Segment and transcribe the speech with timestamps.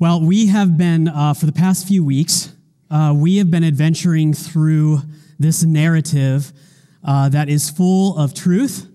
[0.00, 2.52] Well, we have been, uh, for the past few weeks,
[2.90, 4.98] uh, we have been adventuring through
[5.38, 6.52] this narrative
[7.04, 8.88] uh, that is full of truth,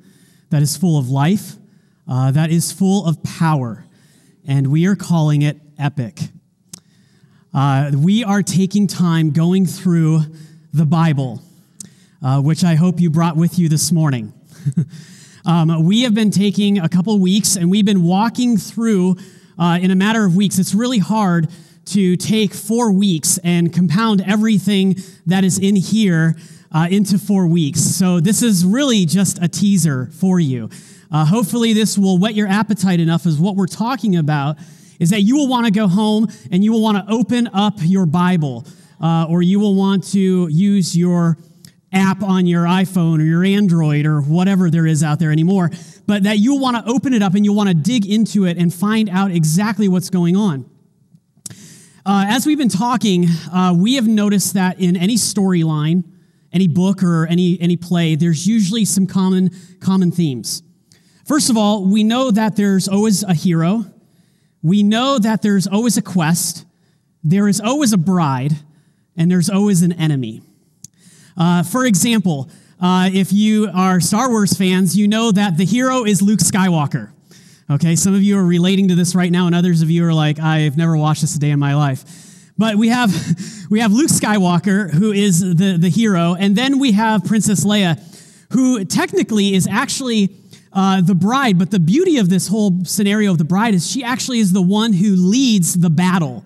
[0.50, 1.56] that is full of life,
[2.06, 3.86] uh, that is full of power.
[4.46, 6.20] And we are calling it epic.
[7.54, 10.24] Uh, we are taking time going through
[10.74, 11.42] the Bible,
[12.22, 14.34] uh, which I hope you brought with you this morning.
[15.46, 19.16] um, we have been taking a couple weeks and we've been walking through
[19.60, 20.58] uh, in a matter of weeks.
[20.58, 21.50] It's really hard
[21.86, 24.96] to take four weeks and compound everything
[25.26, 26.36] that is in here
[26.72, 27.82] uh, into four weeks.
[27.82, 30.70] So this is really just a teaser for you.
[31.12, 34.58] Uh, hopefully, this will whet your appetite enough as what we're talking about
[35.00, 37.76] is that you will want to go home and you will want to open up
[37.80, 38.66] your Bible
[39.02, 41.38] uh, or you will want to use your
[41.92, 45.72] app on your iPhone or your Android or whatever there is out there anymore,
[46.10, 48.58] but that you'll want to open it up and you'll want to dig into it
[48.58, 50.68] and find out exactly what's going on.
[52.04, 56.04] Uh, as we've been talking, uh, we have noticed that in any storyline,
[56.52, 60.64] any book or any, any play, there's usually some common, common themes.
[61.28, 63.86] First of all, we know that there's always a hero.
[64.64, 66.66] We know that there's always a quest.
[67.24, 68.54] There is always a bride,
[69.16, 70.42] and there's always an enemy.
[71.38, 72.50] Uh, for example,
[72.82, 77.12] uh, if you are Star Wars fans, you know that the hero is Luke Skywalker.
[77.70, 80.14] Okay, some of you are relating to this right now, and others of you are
[80.14, 82.04] like, I've never watched this a day in my life.
[82.58, 83.14] But we have,
[83.70, 88.00] we have Luke Skywalker, who is the, the hero, and then we have Princess Leia,
[88.54, 90.30] who technically is actually
[90.72, 91.60] uh, the bride.
[91.60, 94.62] But the beauty of this whole scenario of the bride is she actually is the
[94.62, 96.46] one who leads the battle,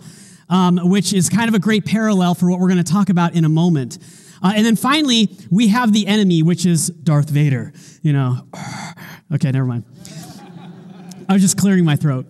[0.49, 3.35] um, which is kind of a great parallel for what we're going to talk about
[3.35, 3.99] in a moment.
[4.43, 7.71] Uh, and then finally, we have the enemy, which is Darth Vader.
[8.01, 8.47] You know,
[9.33, 9.85] okay, never mind.
[11.29, 12.25] I was just clearing my throat.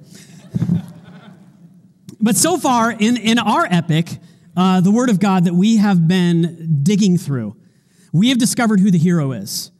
[2.21, 4.07] But so far in, in our epic,
[4.55, 7.55] uh, the Word of God that we have been digging through,
[8.13, 9.71] we have discovered who the hero is,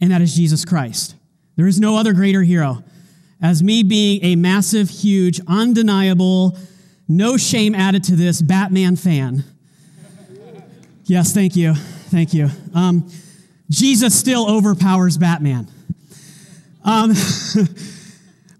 [0.00, 1.16] and that is Jesus Christ.
[1.56, 2.84] There is no other greater hero.
[3.42, 6.56] As me being a massive, huge, undeniable,
[7.08, 9.44] no shame added to this Batman fan.
[11.10, 11.74] Yes, thank you.
[11.74, 12.48] Thank you.
[12.72, 13.10] Um,
[13.68, 15.66] Jesus still overpowers Batman.
[16.84, 17.12] Um,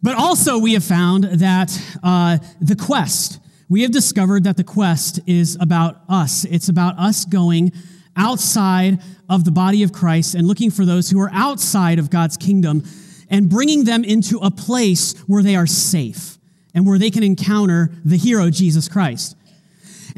[0.02, 1.70] But also, we have found that
[2.02, 6.46] uh, the quest, we have discovered that the quest is about us.
[6.46, 7.72] It's about us going
[8.16, 12.38] outside of the body of Christ and looking for those who are outside of God's
[12.38, 12.82] kingdom
[13.28, 16.38] and bringing them into a place where they are safe
[16.74, 19.36] and where they can encounter the hero, Jesus Christ.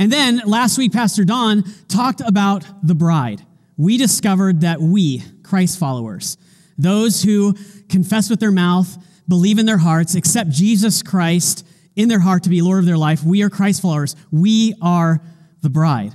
[0.02, 3.40] And then last week, Pastor Don talked about the bride.
[3.76, 6.36] We discovered that we, Christ followers,
[6.76, 7.54] those who
[7.88, 8.98] confess with their mouth,
[9.28, 11.64] believe in their hearts, accept Jesus Christ
[11.94, 13.22] in their heart to be Lord of their life.
[13.22, 14.16] We are Christ followers.
[14.32, 15.22] We are
[15.60, 16.14] the bride.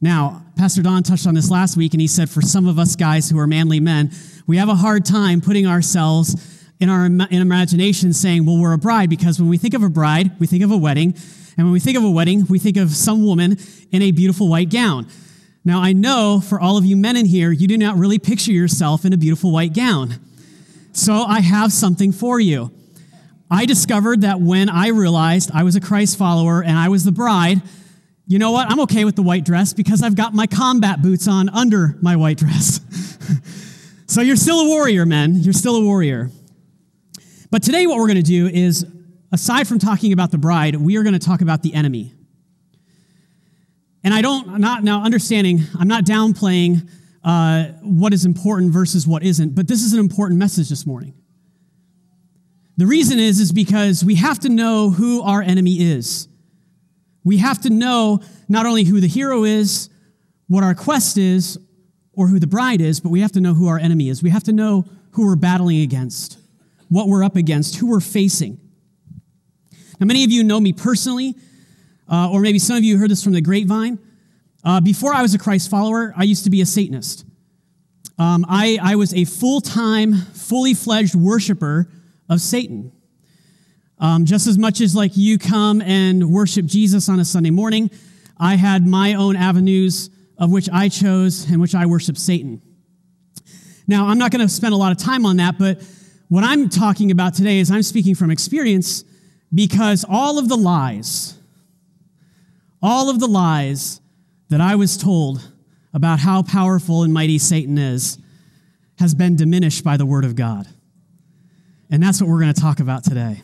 [0.00, 2.96] Now, Pastor Don touched on this last week, and he said for some of us
[2.96, 4.10] guys who are manly men,
[4.48, 8.78] we have a hard time putting ourselves in our in imagination saying, well, we're a
[8.78, 11.14] bride, because when we think of a bride, we think of a wedding.
[11.56, 13.58] And when we think of a wedding, we think of some woman
[13.90, 15.06] in a beautiful white gown.
[15.64, 18.52] Now, I know for all of you men in here, you do not really picture
[18.52, 20.14] yourself in a beautiful white gown.
[20.92, 22.72] So I have something for you.
[23.50, 27.12] I discovered that when I realized I was a Christ follower and I was the
[27.12, 27.60] bride,
[28.26, 28.70] you know what?
[28.70, 32.16] I'm okay with the white dress because I've got my combat boots on under my
[32.16, 32.80] white dress.
[34.06, 35.34] so you're still a warrior, men.
[35.36, 36.30] You're still a warrior.
[37.50, 38.86] But today, what we're going to do is,
[39.32, 42.12] aside from talking about the bride, we are going to talk about the enemy.
[44.04, 46.88] And I don't, not now understanding, I'm not downplaying
[47.24, 49.54] uh, what is important versus what isn't.
[49.54, 51.14] But this is an important message this morning.
[52.76, 56.28] The reason is, is because we have to know who our enemy is.
[57.24, 59.88] We have to know not only who the hero is,
[60.48, 61.58] what our quest is,
[62.14, 64.22] or who the bride is, but we have to know who our enemy is.
[64.22, 66.38] We have to know who we're battling against,
[66.88, 68.58] what we're up against, who we're facing.
[70.02, 71.36] Now, many of you know me personally,
[72.10, 74.00] uh, or maybe some of you heard this from the grapevine.
[74.64, 77.24] Uh, before I was a Christ follower, I used to be a Satanist.
[78.18, 81.88] Um, I, I was a full time, fully fledged worshiper
[82.28, 82.90] of Satan.
[84.00, 87.88] Um, just as much as like you come and worship Jesus on a Sunday morning,
[88.36, 92.60] I had my own avenues of which I chose and which I worship Satan.
[93.86, 95.80] Now, I'm not going to spend a lot of time on that, but
[96.26, 99.04] what I'm talking about today is I'm speaking from experience
[99.54, 101.36] because all of the lies,
[102.80, 104.00] all of the lies
[104.48, 105.48] that I was told
[105.94, 108.18] about how powerful and mighty Satan is
[108.98, 110.66] has been diminished by the Word of God.
[111.90, 113.42] And that's what we're going to talk about today.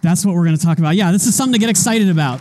[0.00, 0.96] That's what we're going to talk about.
[0.96, 2.40] Yeah, this is something to get excited about.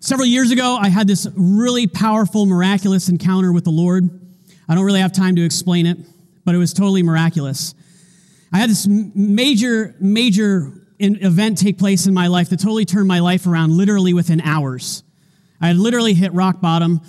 [0.00, 4.10] Several years ago, I had this really powerful, miraculous encounter with the Lord.
[4.68, 5.98] I don't really have time to explain it,
[6.44, 7.74] but it was totally miraculous.
[8.52, 13.20] I had this major, major event take place in my life that totally turned my
[13.20, 15.02] life around literally within hours.
[15.60, 17.00] I had literally hit rock bottom.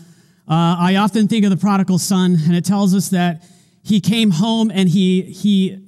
[0.48, 3.44] Uh, I often think of the prodigal son, and it tells us that
[3.84, 5.80] he came home and he, he,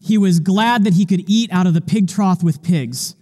[0.00, 3.16] he was glad that he could eat out of the pig trough with pigs.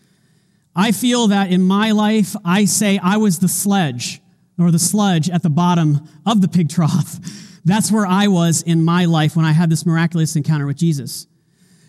[0.77, 4.21] I feel that in my life, I say I was the sledge
[4.59, 7.19] or the sludge at the bottom of the pig trough.
[7.65, 11.28] That's where I was in my life when I had this miraculous encounter with Jesus.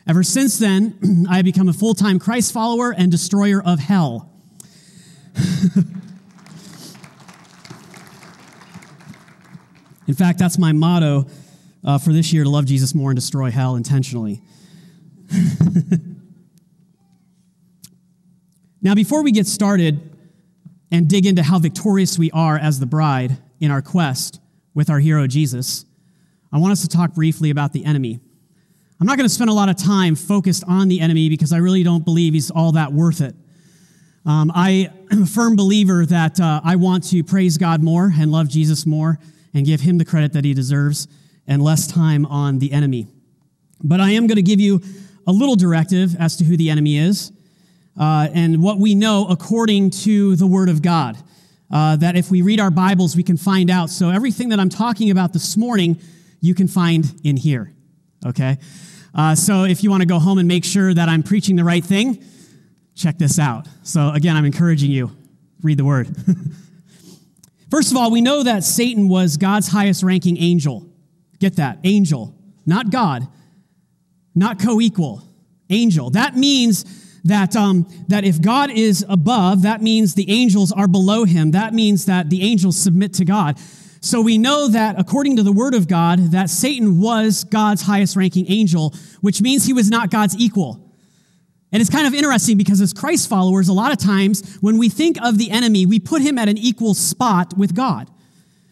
[0.09, 4.33] Ever since then, I have become a full time Christ follower and destroyer of hell.
[10.07, 11.27] In fact, that's my motto
[11.83, 14.41] uh, for this year to love Jesus more and destroy hell intentionally.
[18.81, 20.01] now, before we get started
[20.89, 24.39] and dig into how victorious we are as the bride in our quest
[24.73, 25.85] with our hero Jesus,
[26.51, 28.21] I want us to talk briefly about the enemy.
[28.99, 31.57] I'm not going to spend a lot of time focused on the enemy because I
[31.57, 33.33] really don't believe he's all that worth it.
[34.25, 38.29] Um, I am a firm believer that uh, I want to praise God more and
[38.29, 39.17] love Jesus more
[39.53, 41.07] and give him the credit that he deserves
[41.47, 43.07] and less time on the enemy.
[43.81, 44.81] But I am going to give you
[45.25, 47.31] a little directive as to who the enemy is
[47.97, 51.17] uh, and what we know according to the Word of God.
[51.71, 53.89] Uh, that if we read our Bibles, we can find out.
[53.89, 56.01] So everything that I'm talking about this morning,
[56.41, 57.73] you can find in here.
[58.25, 58.57] Okay?
[59.13, 61.63] Uh, so if you want to go home and make sure that I'm preaching the
[61.63, 62.23] right thing,
[62.95, 63.67] check this out.
[63.83, 65.11] So again, I'm encouraging you,
[65.61, 66.07] read the word.
[67.71, 70.87] First of all, we know that Satan was God's highest ranking angel.
[71.39, 72.35] Get that, angel,
[72.65, 73.27] not God,
[74.35, 75.23] not co equal,
[75.69, 76.09] angel.
[76.09, 76.83] That means
[77.23, 81.51] that, um, that if God is above, that means the angels are below him.
[81.51, 83.57] That means that the angels submit to God.
[84.01, 88.15] So we know that according to the word of God, that Satan was God's highest
[88.15, 90.85] ranking angel, which means he was not God's equal.
[91.71, 94.89] And it's kind of interesting because as Christ followers, a lot of times when we
[94.89, 98.09] think of the enemy, we put him at an equal spot with God.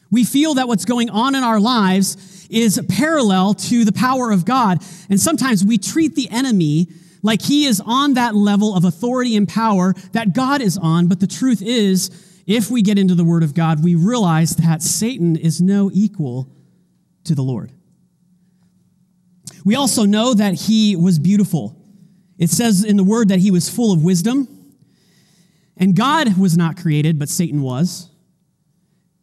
[0.10, 4.46] We feel that what's going on in our lives is parallel to the power of
[4.46, 4.82] God.
[5.10, 6.88] And sometimes we treat the enemy
[7.22, 11.08] like he is on that level of authority and power that God is on.
[11.08, 12.10] But the truth is,
[12.48, 16.50] if we get into the Word of God, we realize that Satan is no equal
[17.26, 17.74] to the Lord.
[19.66, 21.76] We also know that he was beautiful.
[22.38, 24.48] It says in the Word that he was full of wisdom.
[25.76, 28.10] And God was not created, but Satan was.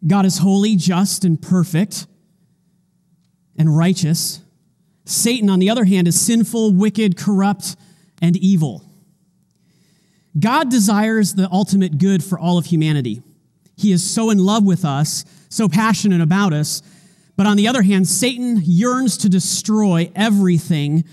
[0.06, 2.06] God is holy, just, and perfect,
[3.56, 4.43] and righteous.
[5.06, 7.75] Satan, on the other hand, is sinful, wicked, corrupt,
[8.21, 8.85] and evil.
[10.38, 13.22] God desires the ultimate good for all of humanity.
[13.76, 16.82] He is so in love with us, so passionate about us.
[17.36, 21.04] But on the other hand, Satan yearns to destroy everything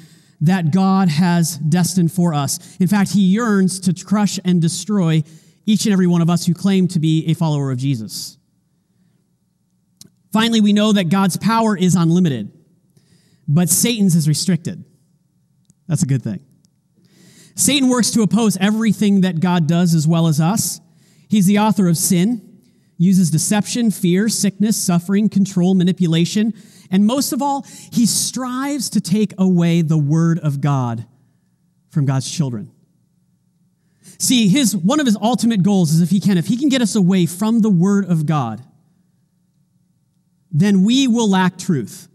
[0.42, 2.78] that God has destined for us.
[2.80, 5.24] In fact, he yearns to crush and destroy
[5.66, 8.38] each and every one of us who claim to be a follower of Jesus.
[10.32, 12.52] Finally, we know that God's power is unlimited,
[13.48, 14.84] but Satan's is restricted.
[15.88, 16.40] That's a good thing.
[17.62, 20.82] Satan works to oppose everything that God does as well as us.
[21.30, 22.60] He's the author of sin,
[22.98, 26.56] uses deception, fear, sickness, suffering, control, manipulation,
[26.90, 31.06] and most of all, he strives to take away the word of God
[31.92, 32.72] from God's children.
[34.18, 36.82] See, his one of his ultimate goals is if he can, if he can get
[36.82, 38.64] us away from the word of God,
[40.52, 42.08] then we will lack truth.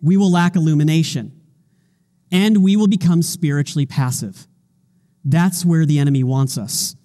[0.00, 1.35] We will lack illumination
[2.30, 4.46] and we will become spiritually passive.
[5.24, 6.96] That's where the enemy wants us.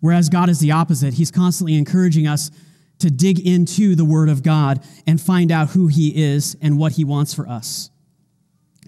[0.00, 1.14] Whereas God is the opposite.
[1.14, 2.50] He's constantly encouraging us
[2.98, 6.92] to dig into the Word of God and find out who He is and what
[6.92, 7.90] He wants for us.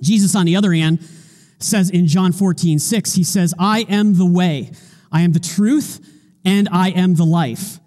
[0.01, 1.01] Jesus, on the other hand,
[1.59, 4.73] says in John 14, 6, He says, I am the way,
[5.11, 6.01] I am the truth,
[6.45, 7.79] and I am the life.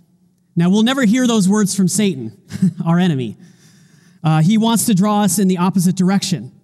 [0.56, 2.42] Now, we'll never hear those words from Satan,
[2.86, 3.38] our enemy.
[4.24, 6.55] Uh, he wants to draw us in the opposite direction.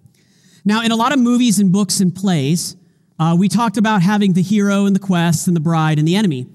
[0.64, 2.76] Now, in a lot of movies and books and plays,
[3.18, 6.16] uh, we talked about having the hero and the quest and the bride and the
[6.16, 6.46] enemy.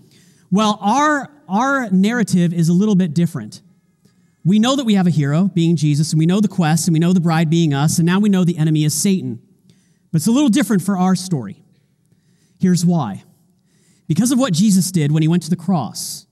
[0.50, 3.62] Well, our, our narrative is a little bit different.
[4.46, 6.94] We know that we have a hero, being Jesus, and we know the quest, and
[6.94, 9.42] we know the bride being us, and now we know the enemy is Satan.
[10.12, 11.62] But it's a little different for our story.
[12.60, 13.24] Here's why
[14.08, 16.26] because of what Jesus did when he went to the cross.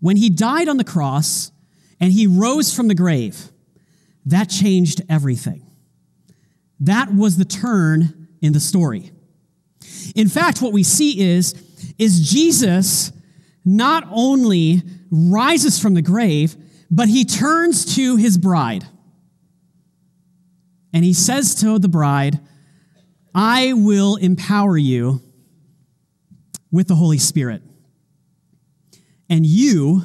[0.00, 1.50] When he died on the cross
[1.98, 3.50] and he rose from the grave,
[4.26, 5.63] that changed everything.
[6.80, 9.10] That was the turn in the story.
[10.14, 11.54] In fact, what we see is,
[11.98, 13.12] is Jesus
[13.64, 16.56] not only rises from the grave,
[16.90, 18.84] but he turns to his bride.
[20.92, 22.38] And he says to the bride,
[23.34, 25.22] I will empower you
[26.70, 27.62] with the Holy Spirit.
[29.28, 30.02] And you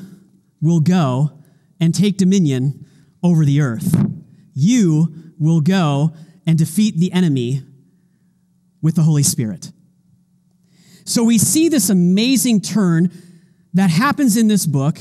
[0.62, 1.32] will go
[1.80, 2.86] and take dominion
[3.22, 3.96] over the earth.
[4.56, 6.14] You will go
[6.50, 7.62] and defeat the enemy
[8.82, 9.72] with the Holy Spirit.
[11.06, 13.12] So we see this amazing turn
[13.76, 14.98] that happens in this book,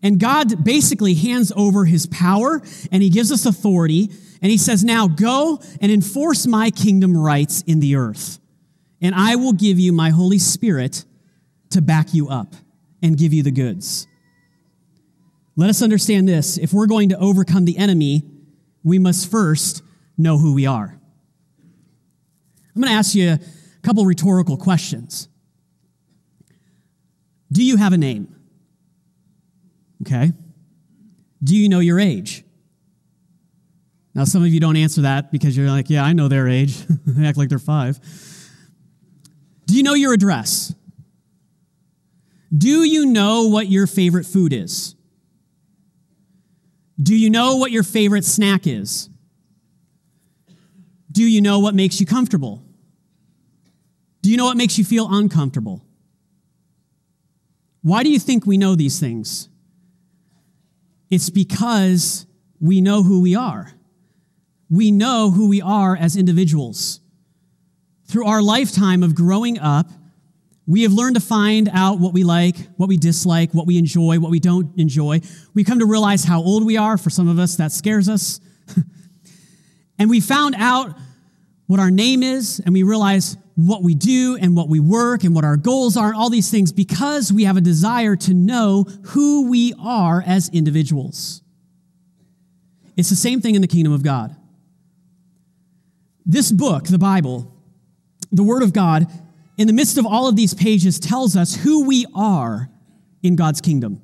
[0.00, 4.84] and God basically hands over his power and he gives us authority, and he says,
[4.84, 8.38] Now go and enforce my kingdom rights in the earth,
[9.00, 11.04] and I will give you my Holy Spirit
[11.70, 12.54] to back you up
[13.02, 14.06] and give you the goods.
[15.56, 16.58] Let us understand this.
[16.58, 18.22] If we're going to overcome the enemy,
[18.84, 19.82] we must first
[20.22, 20.98] know who we are.
[22.74, 23.40] I'm going to ask you a
[23.82, 25.28] couple rhetorical questions.
[27.50, 28.34] Do you have a name?
[30.02, 30.32] Okay.
[31.44, 32.44] Do you know your age?
[34.14, 36.78] Now, some of you don't answer that because you're like, yeah, I know their age.
[37.06, 37.98] they act like they're five.
[39.66, 40.74] Do you know your address?
[42.56, 44.94] Do you know what your favorite food is?
[47.02, 49.08] Do you know what your favorite snack is?
[51.12, 52.64] Do you know what makes you comfortable?
[54.22, 55.84] Do you know what makes you feel uncomfortable?
[57.82, 59.48] Why do you think we know these things?
[61.10, 62.26] It's because
[62.60, 63.72] we know who we are.
[64.70, 67.00] We know who we are as individuals.
[68.06, 69.90] Through our lifetime of growing up,
[70.66, 74.20] we have learned to find out what we like, what we dislike, what we enjoy,
[74.20, 75.20] what we don't enjoy.
[75.54, 76.96] We come to realize how old we are.
[76.96, 78.40] For some of us, that scares us.
[80.02, 80.96] and we found out
[81.68, 85.32] what our name is, and we realize what we do and what we work and
[85.32, 88.84] what our goals are, and all these things because we have a desire to know
[89.04, 91.40] who we are as individuals.
[92.96, 94.34] It's the same thing in the kingdom of God.
[96.26, 97.54] This book, the Bible,
[98.32, 99.06] the Word of God,
[99.56, 102.68] in the midst of all of these pages, tells us who we are
[103.22, 104.02] in God's kingdom.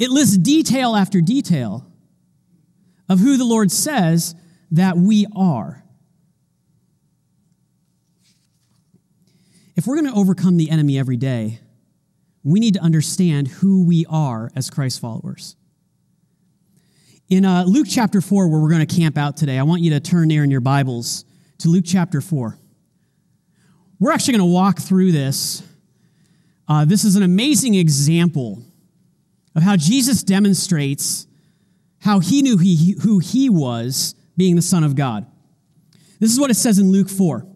[0.00, 1.86] It lists detail after detail
[3.10, 4.36] of who the Lord says
[4.70, 5.82] that we are.
[9.74, 11.58] If we're going to overcome the enemy every day,
[12.44, 15.56] we need to understand who we are as Christ followers.
[17.28, 19.90] In uh, Luke chapter 4, where we're going to camp out today, I want you
[19.90, 21.24] to turn there in your Bibles
[21.58, 22.56] to Luke chapter 4.
[23.98, 25.64] We're actually going to walk through this.
[26.68, 28.62] Uh, this is an amazing example
[29.56, 31.26] of how Jesus demonstrates
[32.00, 35.26] how he knew he, who he was, being the Son of God.
[36.18, 37.46] This is what it says in Luke 4.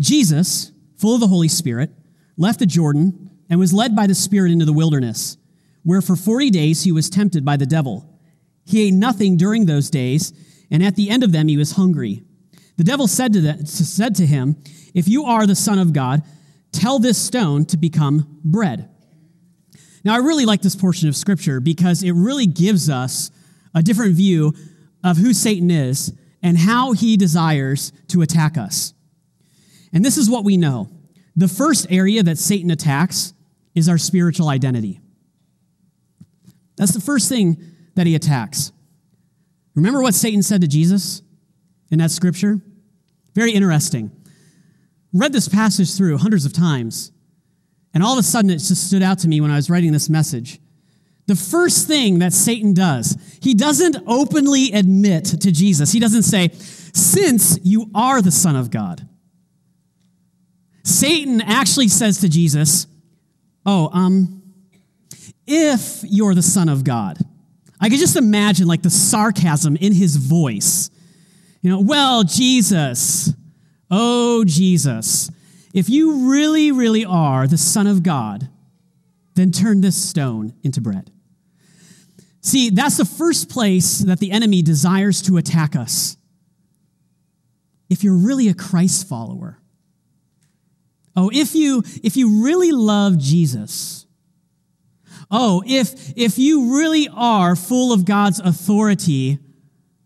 [0.00, 1.90] Jesus, full of the Holy Spirit,
[2.36, 5.36] left the Jordan and was led by the Spirit into the wilderness,
[5.82, 8.18] where for 40 days he was tempted by the devil.
[8.64, 10.32] He ate nothing during those days,
[10.70, 12.24] and at the end of them he was hungry.
[12.76, 14.56] The devil said to, the, said to him,
[14.94, 16.22] If you are the Son of God,
[16.72, 18.88] tell this stone to become bread.
[20.04, 23.30] Now, I really like this portion of Scripture because it really gives us
[23.74, 24.54] a different view
[25.02, 26.12] of who Satan is
[26.42, 28.94] and how he desires to attack us.
[29.92, 30.90] And this is what we know
[31.36, 33.34] the first area that Satan attacks
[33.74, 35.00] is our spiritual identity.
[36.76, 37.56] That's the first thing
[37.96, 38.70] that he attacks.
[39.74, 41.22] Remember what Satan said to Jesus?
[41.94, 42.60] in that scripture?
[43.34, 44.10] Very interesting.
[45.12, 47.12] Read this passage through hundreds of times,
[47.94, 49.92] and all of a sudden it just stood out to me when I was writing
[49.92, 50.58] this message.
[51.26, 55.92] The first thing that Satan does, he doesn't openly admit to Jesus.
[55.92, 59.08] He doesn't say, Since you are the Son of God.
[60.82, 62.86] Satan actually says to Jesus,
[63.64, 64.42] Oh, um,
[65.46, 67.18] if you're the Son of God.
[67.80, 70.90] I could just imagine like the sarcasm in his voice
[71.64, 73.32] you know, well, Jesus,
[73.90, 75.30] oh, Jesus,
[75.72, 78.50] if you really, really are the Son of God,
[79.34, 81.10] then turn this stone into bread.
[82.44, 86.18] See, that's the first place that the enemy desires to attack us.
[87.88, 89.58] If you're really a Christ follower,
[91.16, 94.04] oh, if you if you really love Jesus,
[95.30, 99.38] oh, if if you really are full of God's authority,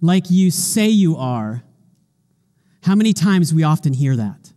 [0.00, 1.64] like you say you are.
[2.84, 4.52] How many times we often hear that?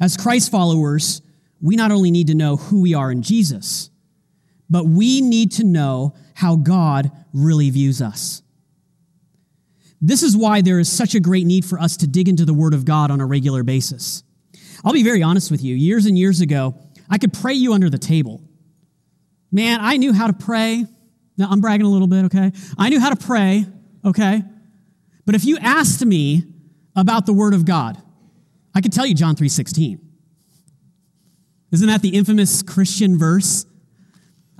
[0.00, 1.22] As Christ followers,
[1.60, 3.91] we not only need to know who we are in Jesus,
[4.72, 8.42] but we need to know how God really views us.
[10.00, 12.54] This is why there is such a great need for us to dig into the
[12.54, 14.24] Word of God on a regular basis.
[14.82, 15.76] I'll be very honest with you.
[15.76, 16.74] Years and years ago,
[17.10, 18.42] I could pray you under the table.
[19.52, 20.86] Man, I knew how to pray.
[21.36, 22.50] Now, I'm bragging a little bit, okay?
[22.78, 23.66] I knew how to pray,
[24.06, 24.42] okay?
[25.26, 26.44] But if you asked me
[26.96, 28.02] about the Word of God,
[28.74, 30.00] I could tell you John 3:16.
[31.72, 33.66] Isn't that the infamous Christian verse?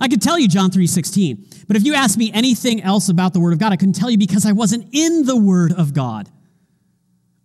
[0.03, 1.45] I could tell you John 3:16.
[1.65, 4.11] But if you asked me anything else about the Word of God, I couldn't tell
[4.11, 6.29] you because I wasn't in the Word of God.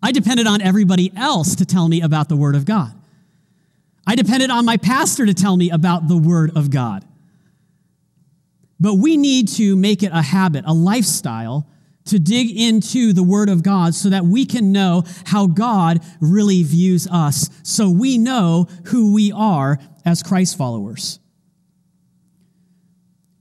[0.02, 2.92] I depended on everybody else to tell me about the Word of God.
[4.08, 7.04] I depended on my pastor to tell me about the Word of God.
[8.80, 11.68] But we need to make it a habit, a lifestyle,
[12.06, 16.64] to dig into the Word of God so that we can know how God really
[16.64, 21.20] views us, so we know who we are as Christ followers.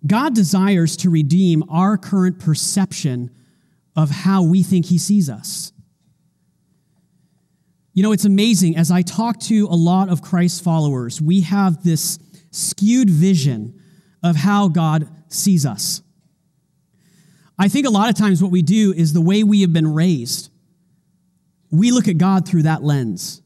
[0.06, 3.32] God desires to redeem our current perception
[3.96, 5.72] of how we think He sees us.
[7.94, 8.78] You know, it's amazing.
[8.78, 12.20] As I talk to a lot of Christ followers, we have this
[12.52, 13.82] skewed vision
[14.22, 16.04] of how God sees us.
[17.58, 19.92] I think a lot of times what we do is the way we have been
[19.92, 20.52] raised.
[21.72, 23.42] We look at God through that lens.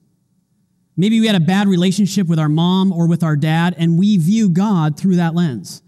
[0.98, 4.18] Maybe we had a bad relationship with our mom or with our dad, and we
[4.18, 5.82] view God through that lens.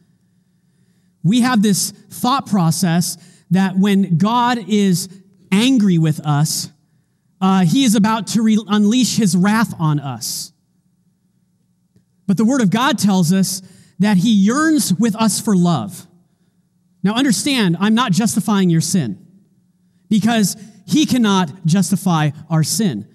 [1.24, 3.18] We have this thought process
[3.52, 5.10] that when God is
[5.52, 6.70] angry with us,
[7.40, 10.52] uh, he is about to re- unleash his wrath on us.
[12.28, 13.62] But the Word of God tells us
[14.00, 16.08] that he yearns with us for love.
[17.04, 19.26] Now, understand, I'm not justifying your sin
[20.10, 20.56] because
[20.88, 23.08] he cannot justify our sin.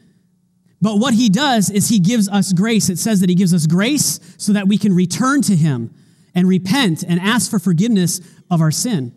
[0.80, 2.88] But what he does is he gives us grace.
[2.88, 5.94] It says that he gives us grace so that we can return to him
[6.38, 9.12] and repent and ask for forgiveness of our sin.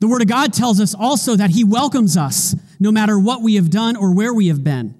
[0.00, 3.56] The Word of God tells us also that He welcomes us no matter what we
[3.56, 4.94] have done or where we have been.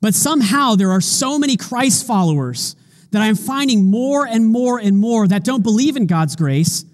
[0.00, 2.74] But somehow there are so many Christ followers
[3.12, 6.84] that I'm finding more and more and more that don't believe in God's grace,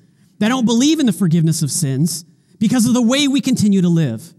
[0.40, 2.25] that don't believe in the forgiveness of sins
[2.59, 4.35] because of the way we continue to live,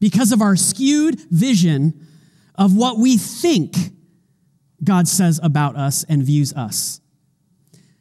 [0.00, 2.04] because of our skewed vision
[2.56, 3.76] of what we think
[4.82, 7.00] God says about us and views us.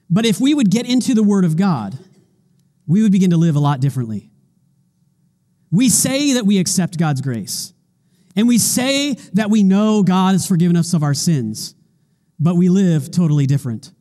[0.10, 1.98] But if we would get into the Word of God,
[2.88, 4.30] we would begin to live a lot differently.
[5.72, 7.74] We say that we accept God's grace,
[8.36, 11.76] and we say that we know God has forgiven us of our sins,
[12.40, 13.92] but we live totally different.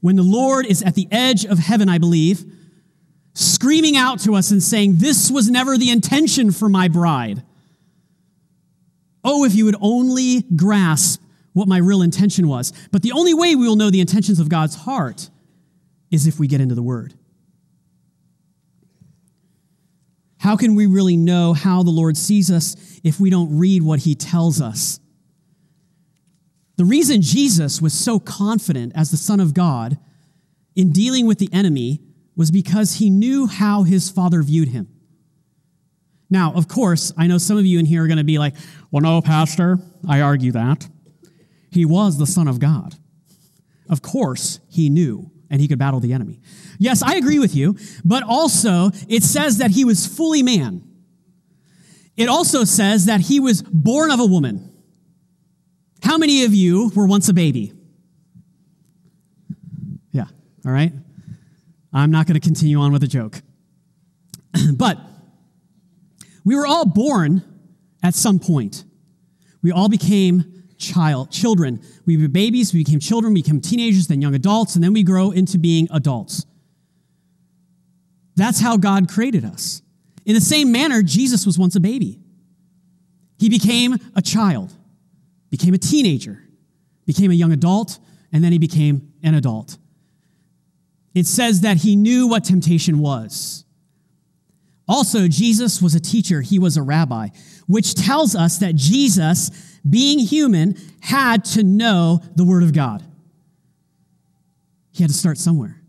[0.00, 2.44] When the Lord is at the edge of heaven, I believe,
[3.34, 7.42] screaming out to us and saying, This was never the intention for my bride.
[9.22, 11.20] Oh, if you would only grasp
[11.52, 12.72] what my real intention was.
[12.92, 15.30] But the only way we will know the intentions of God's heart
[16.10, 17.14] is if we get into the Word.
[20.38, 24.00] How can we really know how the Lord sees us if we don't read what
[24.00, 25.00] He tells us?
[26.76, 29.98] The reason Jesus was so confident as the Son of God
[30.74, 32.00] in dealing with the enemy
[32.36, 34.88] was because he knew how his Father viewed him.
[36.30, 38.54] Now, of course, I know some of you in here are going to be like,
[38.90, 40.88] well, no, Pastor, I argue that.
[41.70, 42.96] He was the Son of God.
[43.88, 46.40] Of course, he knew and he could battle the enemy.
[46.78, 50.84] Yes, I agree with you, but also it says that he was fully man.
[52.16, 54.72] It also says that he was born of a woman.
[56.02, 57.72] How many of you were once a baby?
[60.12, 60.26] Yeah,
[60.64, 60.92] all right.
[61.92, 63.42] I'm not going to continue on with a joke.
[64.74, 64.98] but
[66.44, 67.42] we were all born
[68.02, 68.84] at some point.
[69.62, 71.80] We all became child, children.
[72.06, 75.02] We were babies, we became children, we became teenagers, then young adults, and then we
[75.02, 76.46] grow into being adults.
[78.34, 79.82] That's how God created us.
[80.24, 82.18] In the same manner, Jesus was once a baby.
[83.38, 84.72] He became a child,
[85.50, 86.42] became a teenager,
[87.06, 87.98] became a young adult,
[88.32, 89.78] and then he became an adult.
[91.14, 93.64] It says that he knew what temptation was.
[94.90, 97.28] Also, Jesus was a teacher, he was a rabbi,
[97.66, 99.50] which tells us that Jesus
[99.88, 103.04] being human, had to know the Word of God.
[104.92, 105.80] He had to start somewhere.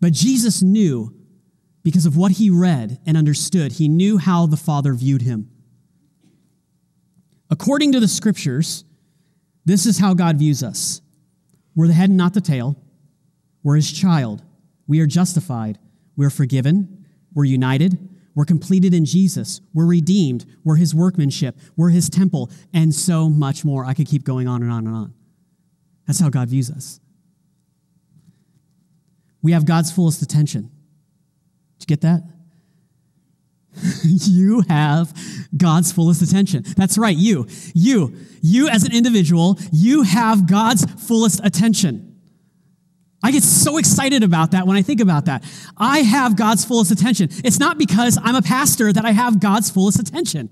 [0.00, 1.14] But Jesus knew,
[1.82, 5.50] because of what he read and understood, he knew how the Father viewed him.
[7.50, 8.84] According to the scriptures,
[9.64, 11.02] this is how God views us
[11.76, 12.76] we're the head and not the tail,
[13.62, 14.42] we're his child,
[14.86, 15.78] we are justified,
[16.16, 16.99] we're forgiven,
[17.34, 17.98] we're united,
[18.34, 19.60] we're completed in Jesus.
[19.74, 20.46] We're redeemed.
[20.64, 21.58] We're his workmanship.
[21.76, 23.84] We're his temple, and so much more.
[23.84, 25.14] I could keep going on and on and on.
[26.06, 27.00] That's how God views us.
[29.42, 30.70] We have God's fullest attention.
[31.78, 32.22] Did you get that?
[34.04, 35.12] you have
[35.56, 36.64] God's fullest attention.
[36.76, 37.46] That's right, you.
[37.74, 38.14] You.
[38.42, 42.09] You as an individual, you have God's fullest attention.
[43.22, 45.44] I get so excited about that when I think about that.
[45.76, 47.28] I have God's fullest attention.
[47.44, 50.48] It's not because I'm a pastor that I have God's fullest attention.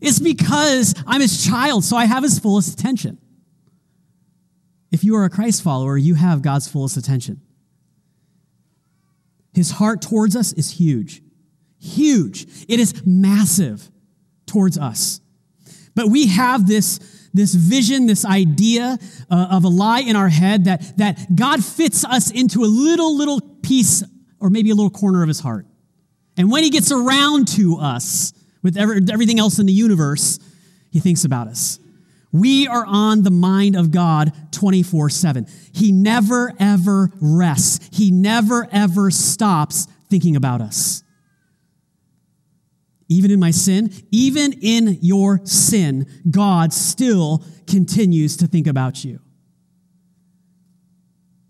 [0.00, 3.18] It's because I'm his child, so I have his fullest attention.
[4.90, 7.40] If you are a Christ follower, you have God's fullest attention.
[9.52, 11.22] His heart towards us is huge.
[11.80, 12.46] Huge.
[12.68, 13.90] It is massive
[14.46, 15.20] towards us.
[15.94, 16.98] But we have this,
[17.34, 18.96] this vision, this idea
[19.30, 23.16] uh, of a lie in our head that, that God fits us into a little,
[23.16, 24.02] little piece
[24.40, 25.66] or maybe a little corner of his heart.
[26.36, 30.38] And when he gets around to us with everything else in the universe,
[30.90, 31.78] he thinks about us.
[32.32, 35.46] We are on the mind of God 24 7.
[35.72, 37.88] He never, ever rests.
[37.92, 41.03] He never, ever stops thinking about us.
[43.14, 49.20] Even in my sin, even in your sin, God still continues to think about you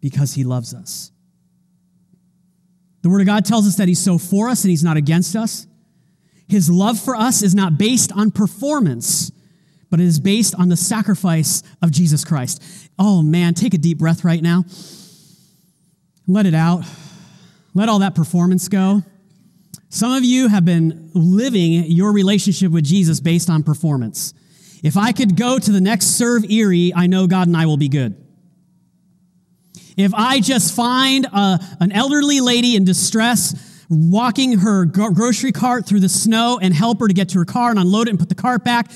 [0.00, 1.10] because he loves us.
[3.00, 5.36] The Word of God tells us that He's so for us and He's not against
[5.36, 5.66] us.
[6.48, 9.30] His love for us is not based on performance,
[9.90, 12.62] but it is based on the sacrifice of Jesus Christ.
[12.98, 14.64] Oh man, take a deep breath right now.
[16.26, 16.84] Let it out.
[17.74, 19.02] Let all that performance go.
[19.94, 24.34] Some of you have been living your relationship with Jesus based on performance.
[24.82, 27.76] If I could go to the next serve Erie, I know God and I will
[27.76, 28.16] be good.
[29.96, 36.00] If I just find a, an elderly lady in distress walking her grocery cart through
[36.00, 38.28] the snow and help her to get to her car and unload it and put
[38.28, 38.90] the cart back,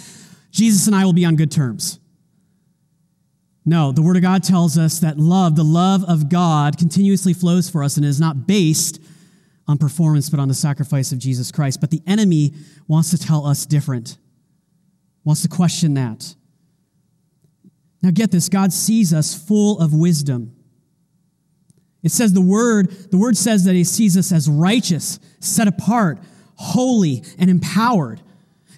[0.50, 2.00] Jesus and I will be on good terms.
[3.64, 7.70] No, the Word of God tells us that love, the love of God, continuously flows
[7.70, 9.00] for us and is not based
[9.68, 11.80] on performance, but on the sacrifice of Jesus Christ.
[11.80, 12.54] But the enemy
[12.88, 14.16] wants to tell us different,
[15.24, 16.34] wants to question that.
[18.02, 20.54] Now, get this God sees us full of wisdom.
[22.02, 26.18] It says the word, the word says that he sees us as righteous, set apart,
[26.54, 28.22] holy, and empowered.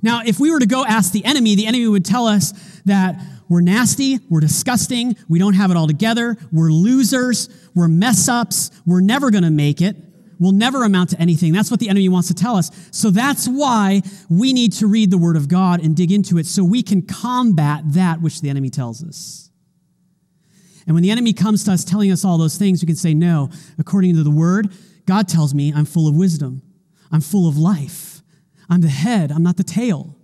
[0.02, 2.52] Now, if we were to go ask the enemy, the enemy would tell us
[2.86, 8.28] that we're nasty, we're disgusting, we don't have it all together, we're losers, we're mess
[8.28, 9.96] ups, we're never going to make it,
[10.40, 11.52] we'll never amount to anything.
[11.52, 12.70] That's what the enemy wants to tell us.
[12.90, 16.46] So that's why we need to read the Word of God and dig into it
[16.46, 19.50] so we can combat that which the enemy tells us.
[20.86, 23.14] And when the enemy comes to us telling us all those things, we can say,
[23.14, 24.72] No, according to the Word,
[25.06, 26.62] God tells me I'm full of wisdom,
[27.12, 28.22] I'm full of life.
[28.68, 30.16] I'm the head, I'm not the tail.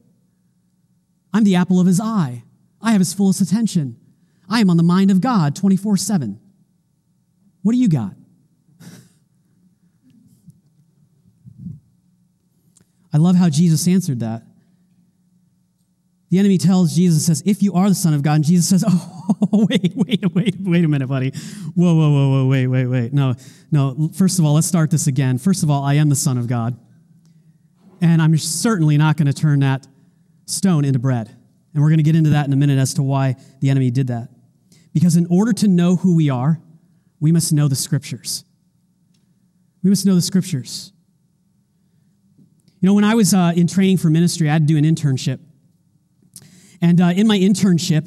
[1.33, 2.45] I'm the apple of his eye.
[2.81, 3.99] I have his fullest attention.
[4.49, 6.41] I am on the mind of God 24 7.
[7.63, 8.16] What do you got?
[13.17, 14.43] I love how Jesus answered that.
[16.29, 18.85] The enemy tells Jesus, says, if you are the Son of God, and Jesus says,
[18.87, 21.31] oh, wait, wait, wait, wait a minute, buddy.
[21.75, 23.15] Whoa, whoa, whoa, whoa, wait, wait, wait.
[23.15, 23.35] No,
[23.73, 25.39] no, first of all, let's start this again.
[25.39, 26.79] First of all, I am the Son of God.
[28.03, 29.89] And I'm certainly not going to turn that
[30.45, 31.35] stone into bread.
[31.73, 33.91] And we're going to get into that in a minute as to why the enemy
[33.91, 34.29] did that.
[34.93, 36.61] Because in order to know who we are,
[37.19, 38.45] we must know the scriptures.
[39.83, 40.93] We must know the scriptures.
[42.81, 44.85] You know, when I was uh, in training for ministry, I had to do an
[44.85, 45.41] internship.
[46.81, 48.07] And uh, in my internship,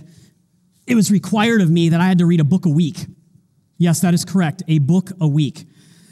[0.85, 3.05] it was required of me that I had to read a book a week.
[3.77, 5.65] Yes, that is correct, a book a week.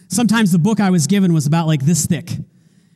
[0.10, 2.32] Sometimes the book I was given was about like this thick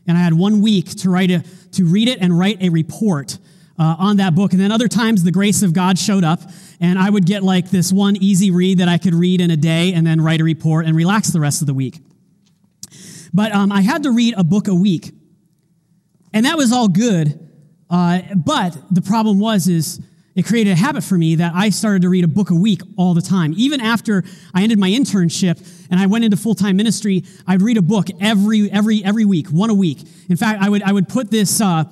[0.08, 1.44] and I had one week to write a,
[1.74, 3.38] to read it and write a report
[3.78, 4.52] uh, on that book.
[4.52, 6.42] And then other times the grace of God showed up,
[6.80, 9.58] and I would get like this one easy read that I could read in a
[9.58, 12.00] day and then write a report and relax the rest of the week.
[13.34, 15.14] But um, I had to read a book a week,
[16.34, 17.40] and that was all good.
[17.90, 20.00] Uh, but the problem was is
[20.34, 22.82] it created a habit for me that I started to read a book a week
[22.98, 23.54] all the time.
[23.58, 27.82] Even after I ended my internship and I went into full-time ministry, I'd read a
[27.82, 30.04] book every, every, every week, one a week.
[30.30, 31.84] In fact, I would, I would put this, uh,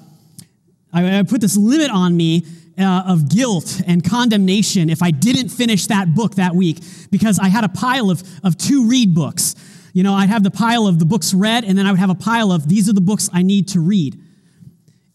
[0.94, 2.46] I put this limit on me
[2.80, 6.80] uh, of guilt and condemnation if I didn't finish that book that week
[7.12, 9.56] because I had a pile of, of two read books.
[9.92, 12.10] You know, I'd have the pile of the books read, and then I would have
[12.10, 14.18] a pile of these are the books I need to read.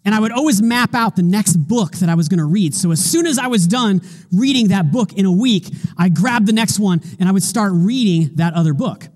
[0.05, 2.75] And I would always map out the next book that I was going to read.
[2.75, 6.47] So as soon as I was done reading that book in a week, I grabbed
[6.47, 9.09] the next one and I would start reading that other book.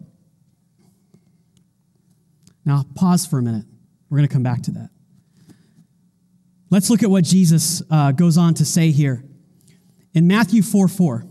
[2.65, 3.67] Now, pause for a minute.
[4.09, 4.91] We're going to come back to that.
[6.71, 9.25] Let's look at what Jesus uh, goes on to say here.
[10.15, 11.27] In Matthew 4 4,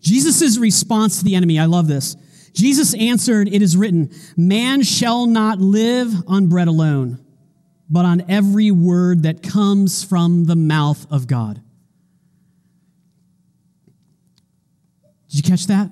[0.00, 2.16] Jesus' response to the enemy, I love this.
[2.52, 7.25] Jesus answered, It is written, Man shall not live on bread alone
[7.88, 11.62] but on every word that comes from the mouth of God.
[15.28, 15.90] Did you catch that?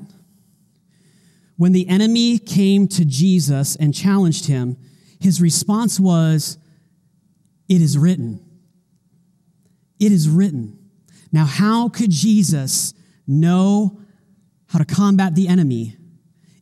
[1.57, 4.77] When the enemy came to Jesus and challenged him,
[5.21, 6.59] his response was,
[7.69, 8.45] It is written.
[10.01, 10.79] It is written.
[11.33, 12.93] Now, how could Jesus
[13.27, 14.01] know
[14.67, 15.97] how to combat the enemy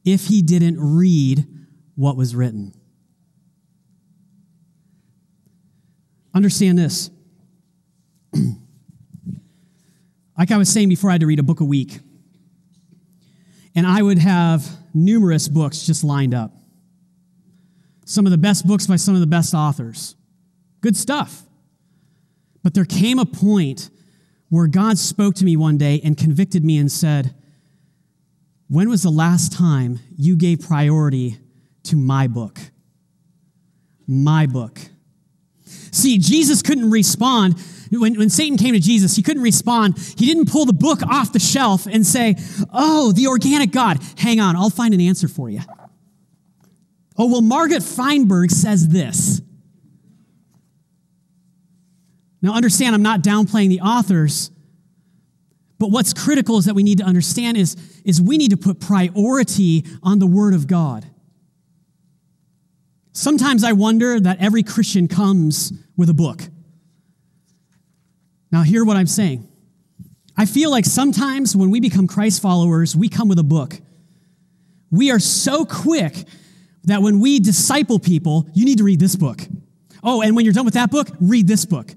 [0.05, 1.47] if he didn't read
[1.95, 2.75] what was written?
[6.35, 7.11] Understand this.
[10.39, 12.01] like I was saying before, I had to read a book a week.
[13.75, 16.53] And I would have numerous books just lined up.
[18.05, 20.17] Some of the best books by some of the best authors.
[20.81, 21.43] Good stuff.
[22.63, 23.91] But there came a point
[24.49, 27.35] where God spoke to me one day and convicted me and said,
[28.69, 31.39] When was the last time you gave priority
[31.85, 32.59] to my book?
[34.07, 34.79] My book.
[35.93, 37.55] See, Jesus couldn't respond.
[37.91, 39.99] When, when Satan came to Jesus, he couldn't respond.
[40.17, 42.37] He didn't pull the book off the shelf and say,
[42.73, 43.99] Oh, the organic God.
[44.17, 45.61] Hang on, I'll find an answer for you.
[47.19, 49.43] Oh, well, Margaret Feinberg says this.
[52.41, 54.51] Now, understand, I'm not downplaying the authors,
[55.79, 58.81] but what's critical is that we need to understand is, is we need to put
[58.81, 61.07] priority on the Word of God.
[63.13, 66.43] Sometimes I wonder that every Christian comes with a book.
[68.51, 69.49] Now, hear what I'm saying.
[70.37, 73.79] I feel like sometimes when we become Christ followers, we come with a book.
[74.91, 76.25] We are so quick
[76.85, 79.43] that when we disciple people, you need to read this book.
[80.03, 81.95] Oh, and when you're done with that book, read this book.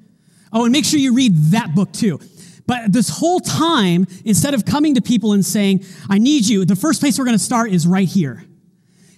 [0.51, 2.19] Oh, and make sure you read that book too.
[2.67, 6.75] But this whole time, instead of coming to people and saying, I need you, the
[6.75, 8.45] first place we're going to start is right here.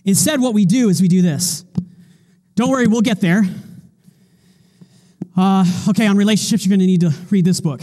[0.06, 1.66] Instead, what we do is we do this.
[2.58, 3.44] Don't worry, we'll get there.
[5.38, 7.82] Uh, okay, on relationships, you're going to need to read this book.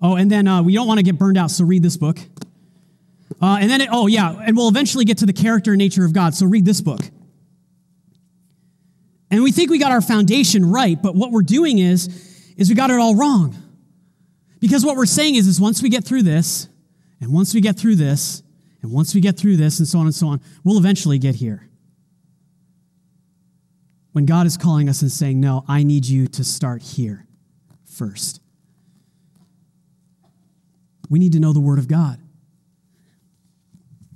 [0.00, 2.18] Oh, and then uh, we don't want to get burned out, so read this book.
[3.38, 6.06] Uh, and then, it, oh, yeah, and we'll eventually get to the character and nature
[6.06, 7.02] of God, so read this book.
[9.30, 12.74] And we think we got our foundation right, but what we're doing is, is we
[12.74, 13.54] got it all wrong.
[14.58, 16.66] Because what we're saying is, is once we get through this,
[17.20, 18.42] and once we get through this,
[18.80, 21.34] and once we get through this, and so on and so on, we'll eventually get
[21.34, 21.68] here
[24.16, 27.26] when God is calling us and saying, No, I need you to start here
[27.84, 28.40] first.
[31.10, 32.18] We need to know the Word of God.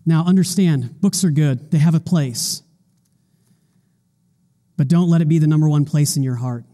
[0.07, 2.63] Now, understand, books are good, they have a place.
[4.79, 6.65] But don't let it be the number one place in your heart.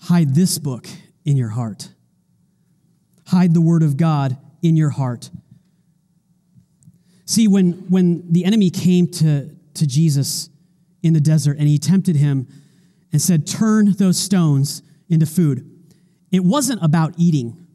[0.00, 0.88] Hide this book
[1.24, 1.88] in your heart.
[3.28, 5.30] Hide the Word of God in your heart.
[7.26, 10.48] See, when, when the enemy came to, to Jesus
[11.02, 12.46] in the desert and he tempted him
[13.12, 15.68] and said, Turn those stones into food.
[16.30, 17.66] It wasn't about eating.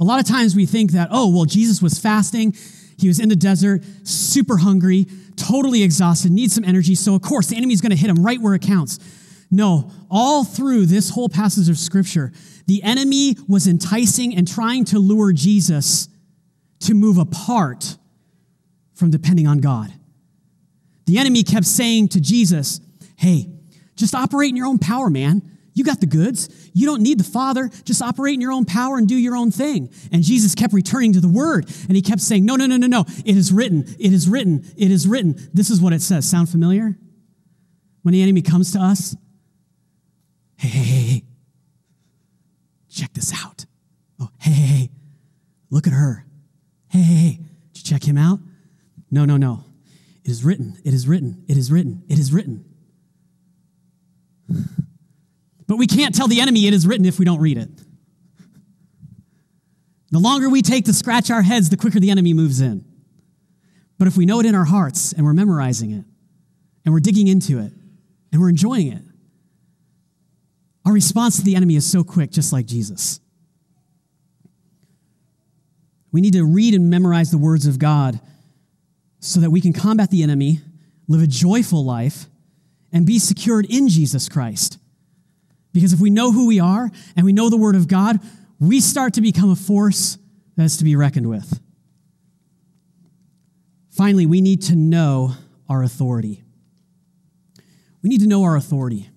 [0.00, 2.56] A lot of times we think that, oh, well, Jesus was fasting,
[2.98, 7.46] he was in the desert, super hungry, totally exhausted, needs some energy, so of course
[7.46, 8.98] the enemy's gonna hit him right where it counts.
[9.50, 12.32] No, all through this whole passage of scripture,
[12.66, 16.08] the enemy was enticing and trying to lure Jesus
[16.80, 17.96] to move apart
[18.94, 19.92] from depending on God.
[21.06, 22.80] The enemy kept saying to Jesus,
[23.16, 23.48] Hey,
[23.96, 25.42] just operate in your own power, man.
[25.74, 26.70] You got the goods.
[26.74, 27.70] You don't need the Father.
[27.84, 29.90] Just operate in your own power and do your own thing.
[30.10, 32.86] And Jesus kept returning to the Word and he kept saying, No, no, no, no,
[32.86, 33.04] no.
[33.24, 33.84] It is written.
[33.98, 34.64] It is written.
[34.76, 35.36] It is written.
[35.54, 36.28] This is what it says.
[36.28, 36.96] Sound familiar?
[38.02, 39.16] When the enemy comes to us,
[40.56, 41.24] hey, hey, hey, hey.
[42.90, 43.64] check this out.
[44.20, 44.90] Oh, hey, hey, hey,
[45.70, 46.26] look at her.
[46.88, 47.40] Hey, hey, hey,
[47.72, 48.40] did you check him out?
[49.10, 49.64] No, no, no.
[50.24, 52.64] It is written, it is written, it is written, it is written.
[55.66, 57.70] But we can't tell the enemy it is written if we don't read it.
[60.10, 62.84] The longer we take to scratch our heads, the quicker the enemy moves in.
[63.98, 66.04] But if we know it in our hearts and we're memorizing it
[66.84, 67.72] and we're digging into it
[68.30, 69.02] and we're enjoying it,
[70.84, 73.20] our response to the enemy is so quick, just like Jesus.
[76.10, 78.20] We need to read and memorize the words of God
[79.22, 80.60] so that we can combat the enemy,
[81.06, 82.26] live a joyful life,
[82.92, 84.78] and be secured in Jesus Christ.
[85.72, 88.18] Because if we know who we are and we know the Word of God,
[88.58, 90.18] we start to become a force
[90.56, 91.60] that is to be reckoned with.
[93.90, 95.32] Finally, we need to know
[95.68, 96.42] our authority.
[98.02, 99.08] We need to know our authority.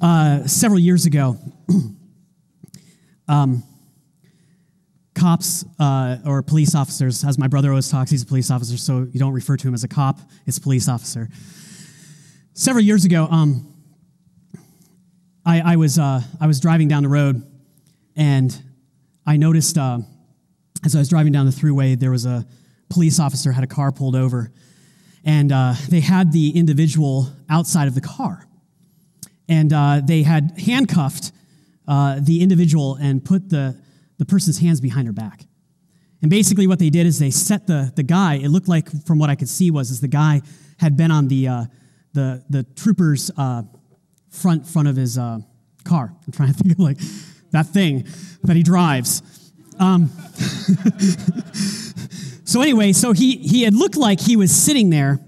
[0.00, 1.36] Uh, several years ago,
[3.28, 3.62] um,
[5.24, 9.08] cops uh, or police officers, as my brother always talks, he's a police officer, so
[9.10, 11.30] you don't refer to him as a cop, it's police officer.
[12.52, 13.74] Several years ago, um,
[15.46, 17.42] I, I, was, uh, I was driving down the road
[18.14, 18.54] and
[19.26, 20.00] I noticed uh,
[20.84, 22.46] as I was driving down the throughway, there was a
[22.90, 24.52] police officer had a car pulled over
[25.24, 28.46] and uh, they had the individual outside of the car.
[29.48, 31.32] And uh, they had handcuffed
[31.88, 33.82] uh, the individual and put the,
[34.18, 35.44] the person's hands behind her back.
[36.22, 39.18] And basically, what they did is they set the, the guy, it looked like, from
[39.18, 40.40] what I could see, was is the guy
[40.78, 41.64] had been on the, uh,
[42.14, 43.62] the, the trooper's uh,
[44.30, 45.38] front, front of his uh,
[45.84, 46.14] car.
[46.26, 46.98] I'm trying to think of like
[47.50, 48.06] that thing
[48.42, 49.22] that he drives.
[49.78, 50.08] Um,
[52.44, 55.20] so anyway, so he, he had looked like he was sitting there.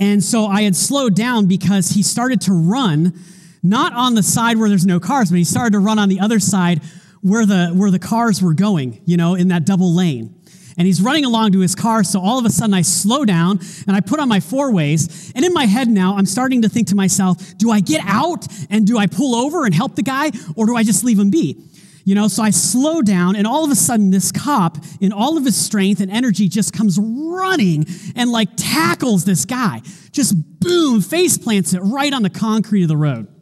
[0.00, 3.18] And so I had slowed down because he started to run,
[3.62, 6.20] not on the side where there's no cars, but he started to run on the
[6.20, 6.82] other side
[7.24, 10.38] where the, where the cars were going, you know, in that double lane.
[10.76, 13.60] And he's running along to his car, so all of a sudden I slow down
[13.86, 15.32] and I put on my four ways.
[15.34, 18.46] And in my head now, I'm starting to think to myself, do I get out
[18.68, 21.30] and do I pull over and help the guy, or do I just leave him
[21.30, 21.64] be?
[22.04, 25.38] You know, so I slow down, and all of a sudden, this cop, in all
[25.38, 29.80] of his strength and energy, just comes running and like tackles this guy.
[30.12, 33.33] Just boom, face plants it right on the concrete of the road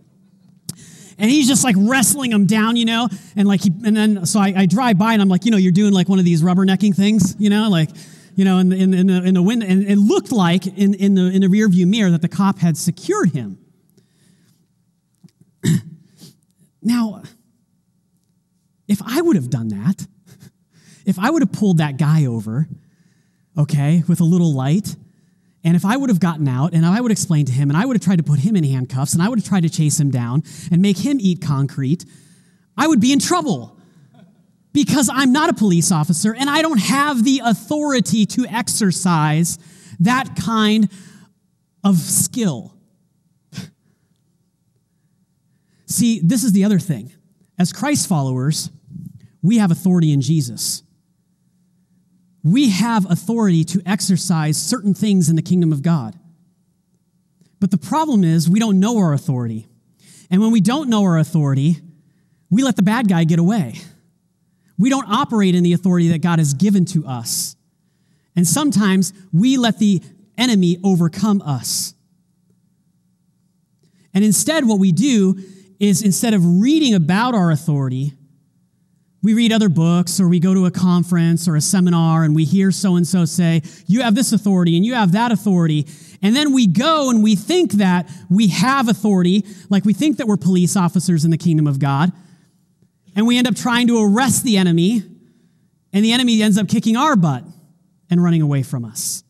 [1.22, 4.40] and he's just like wrestling him down, you know, and like he, and then so
[4.40, 6.42] I, I drive by and I'm like, you know, you're doing like one of these
[6.42, 7.90] rubbernecking things, you know, like,
[8.34, 10.94] you know, in the, in, in the, in the wind, and it looked like in,
[10.94, 13.58] in the in the rear view mirror that the cop had secured him.
[16.82, 17.22] now,
[18.88, 20.04] if I would have done that,
[21.06, 22.66] if I would have pulled that guy over,
[23.56, 24.96] okay, with a little light,
[25.64, 27.86] and if I would have gotten out and I would explain to him and I
[27.86, 29.98] would have tried to put him in handcuffs and I would have tried to chase
[29.98, 32.04] him down and make him eat concrete,
[32.76, 33.78] I would be in trouble
[34.72, 39.58] because I'm not a police officer and I don't have the authority to exercise
[40.00, 40.90] that kind
[41.84, 42.74] of skill.
[45.86, 47.12] See, this is the other thing.
[47.58, 48.70] As Christ followers,
[49.42, 50.82] we have authority in Jesus
[52.44, 56.18] we have authority to exercise certain things in the kingdom of God.
[57.60, 59.68] But the problem is, we don't know our authority.
[60.30, 61.76] And when we don't know our authority,
[62.50, 63.76] we let the bad guy get away.
[64.78, 67.54] We don't operate in the authority that God has given to us.
[68.34, 70.02] And sometimes we let the
[70.36, 71.94] enemy overcome us.
[74.14, 75.38] And instead, what we do
[75.78, 78.14] is instead of reading about our authority,
[79.22, 82.44] we read other books or we go to a conference or a seminar and we
[82.44, 85.86] hear so and so say, You have this authority and you have that authority.
[86.22, 90.26] And then we go and we think that we have authority, like we think that
[90.26, 92.12] we're police officers in the kingdom of God.
[93.14, 95.02] And we end up trying to arrest the enemy,
[95.92, 97.44] and the enemy ends up kicking our butt
[98.10, 99.22] and running away from us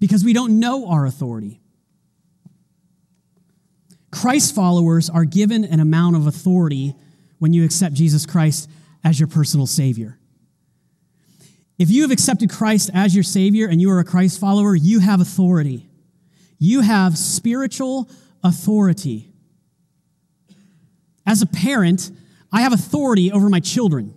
[0.00, 1.60] because we don't know our authority.
[4.10, 6.94] Christ followers are given an amount of authority
[7.38, 8.68] when you accept Jesus Christ
[9.06, 10.18] as your personal Savior.
[11.78, 14.98] If you have accepted Christ as your Savior and you are a Christ follower, you
[14.98, 15.86] have authority.
[16.58, 18.10] You have spiritual
[18.42, 19.30] authority.
[21.24, 22.10] As a parent,
[22.52, 24.12] I have authority over my children.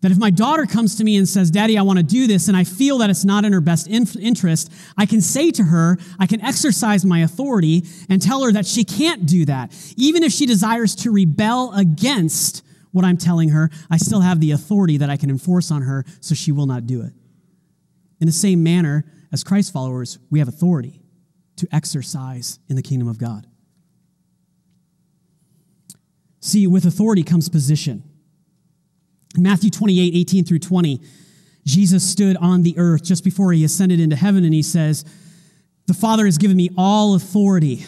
[0.00, 2.48] That if my daughter comes to me and says, Daddy, I want to do this,
[2.48, 5.98] and I feel that it's not in her best interest, I can say to her,
[6.18, 9.72] I can exercise my authority and tell her that she can't do that.
[9.96, 14.52] Even if she desires to rebel against what I'm telling her, I still have the
[14.52, 17.12] authority that I can enforce on her so she will not do it.
[18.20, 21.00] In the same manner, as Christ followers, we have authority
[21.56, 23.46] to exercise in the kingdom of God.
[26.40, 28.02] See, with authority comes position.
[29.36, 31.00] In Matthew 28 18 through 20,
[31.64, 35.04] Jesus stood on the earth just before he ascended into heaven, and he says,
[35.86, 37.86] The Father has given me all authority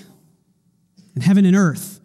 [1.15, 2.01] in heaven and earth.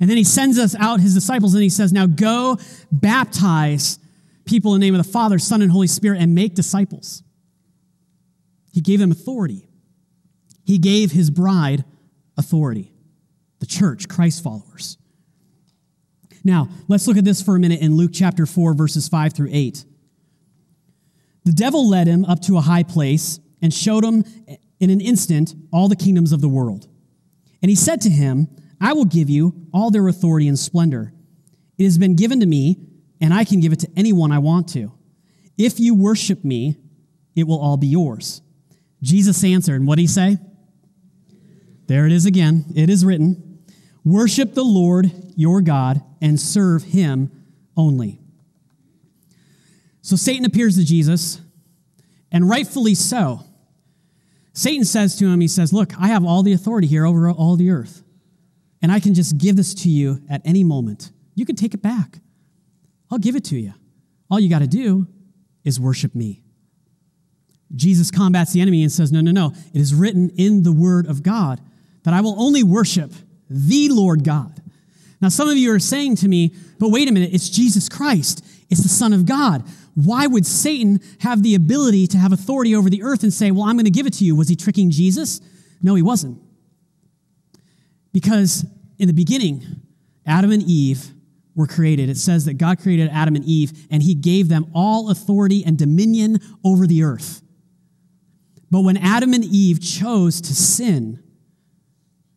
[0.00, 2.58] And then he sends us out, his disciples, and he says, Now go
[2.92, 3.98] baptize
[4.44, 7.22] people in the name of the Father, Son, and Holy Spirit and make disciples.
[8.72, 9.68] He gave them authority.
[10.64, 11.84] He gave his bride
[12.36, 12.92] authority,
[13.58, 14.98] the church, Christ followers.
[16.44, 19.50] Now, let's look at this for a minute in Luke chapter 4, verses 5 through
[19.50, 19.84] 8.
[21.44, 24.24] The devil led him up to a high place and showed him
[24.78, 26.86] in an instant all the kingdoms of the world.
[27.62, 28.48] And he said to him,
[28.80, 31.12] I will give you all their authority and splendor.
[31.76, 32.78] It has been given to me,
[33.20, 34.92] and I can give it to anyone I want to.
[35.56, 36.76] If you worship me,
[37.34, 38.42] it will all be yours.
[39.02, 40.38] Jesus answered, and what did he say?
[41.86, 42.66] There it is again.
[42.74, 43.62] It is written
[44.04, 47.30] Worship the Lord your God and serve him
[47.76, 48.20] only.
[50.02, 51.40] So Satan appears to Jesus,
[52.32, 53.44] and rightfully so.
[54.52, 57.56] Satan says to him, He says, Look, I have all the authority here over all
[57.56, 58.02] the earth,
[58.82, 61.10] and I can just give this to you at any moment.
[61.34, 62.18] You can take it back.
[63.10, 63.74] I'll give it to you.
[64.30, 65.06] All you got to do
[65.64, 66.42] is worship me.
[67.74, 69.52] Jesus combats the enemy and says, No, no, no.
[69.74, 71.60] It is written in the word of God
[72.04, 73.12] that I will only worship
[73.50, 74.62] the Lord God.
[75.20, 78.44] Now, some of you are saying to me, but wait a minute, it's Jesus Christ,
[78.70, 79.64] it's the Son of God.
[79.94, 83.64] Why would Satan have the ability to have authority over the earth and say, Well,
[83.64, 84.36] I'm going to give it to you?
[84.36, 85.40] Was he tricking Jesus?
[85.82, 86.40] No, he wasn't.
[88.12, 88.64] Because
[88.98, 89.64] in the beginning,
[90.26, 91.12] Adam and Eve
[91.54, 92.08] were created.
[92.08, 95.76] It says that God created Adam and Eve, and he gave them all authority and
[95.76, 97.42] dominion over the earth.
[98.70, 101.22] But when Adam and Eve chose to sin,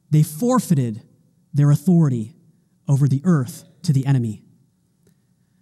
[0.09, 1.03] they forfeited
[1.53, 2.35] their authority
[2.87, 4.43] over the earth to the enemy.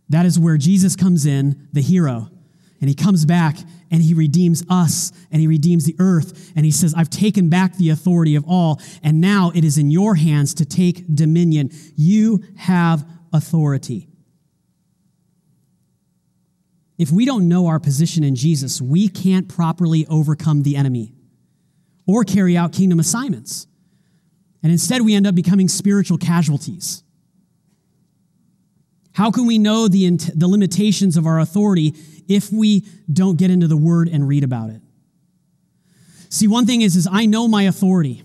[0.09, 2.29] That is where Jesus comes in, the hero,
[2.79, 3.57] and he comes back
[3.91, 6.51] and he redeems us and he redeems the earth.
[6.55, 9.91] And he says, I've taken back the authority of all, and now it is in
[9.91, 11.71] your hands to take dominion.
[11.95, 14.07] You have authority.
[16.97, 21.13] If we don't know our position in Jesus, we can't properly overcome the enemy
[22.05, 23.67] or carry out kingdom assignments.
[24.61, 27.03] And instead, we end up becoming spiritual casualties.
[29.19, 31.93] How can we know the, the limitations of our authority
[32.29, 34.81] if we don't get into the word and read about it?
[36.29, 38.23] See, one thing is, is I know my authority.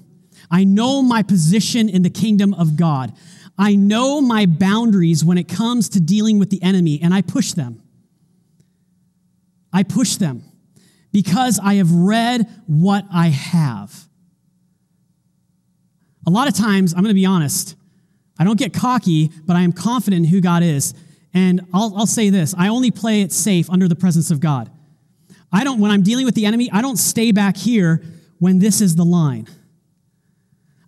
[0.53, 3.13] I know my position in the kingdom of God.
[3.59, 7.55] I know my boundaries when it comes to dealing with the enemy, and I push
[7.55, 7.83] them.
[9.73, 10.45] I push them
[11.11, 13.93] because I have read what I have.
[16.25, 17.75] A lot of times, I'm going to be honest,
[18.39, 20.95] I don't get cocky, but I am confident in who God is.
[21.33, 24.71] And I'll, I'll say this I only play it safe under the presence of God.
[25.53, 28.03] I don't, when I'm dealing with the enemy, I don't stay back here
[28.39, 29.47] when this is the line.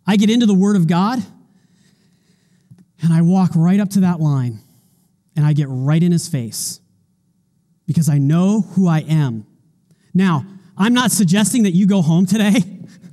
[0.07, 1.23] I get into the Word of God
[3.03, 4.61] and I walk right up to that line
[5.37, 6.81] and I get right in his face
[7.87, 9.47] because I know who I am.
[10.15, 10.45] Now,
[10.77, 12.59] I'm not suggesting that you go home today